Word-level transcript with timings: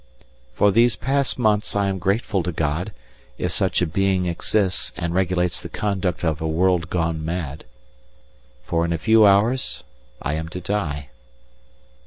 For 0.55 0.71
these 0.71 0.95
past 0.95 1.37
months 1.37 1.75
I 1.75 1.87
am 1.87 1.99
grateful 1.99 2.41
to 2.41 2.51
God, 2.51 2.91
if 3.37 3.51
such 3.51 3.83
a 3.83 3.85
being 3.85 4.25
exists 4.25 4.91
and 4.97 5.13
regulates 5.13 5.61
the 5.61 5.69
conduct 5.69 6.23
of 6.23 6.41
a 6.41 6.47
world 6.47 6.89
gone 6.89 7.23
mad. 7.23 7.65
For 8.65 8.83
in 8.83 8.93
a 8.93 8.97
few 8.97 9.27
hours 9.27 9.83
I 10.19 10.33
am 10.33 10.49
to 10.49 10.59
die. 10.59 11.09